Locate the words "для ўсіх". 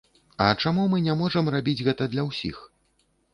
2.15-2.65